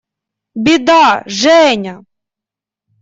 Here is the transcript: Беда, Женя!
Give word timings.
Беда, 0.63 1.03
Женя! 1.27 1.95